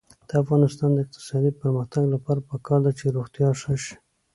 [0.27, 3.95] د افغانستان د اقتصادي پرمختګ لپاره پکار ده چې روغتیا ښه شي.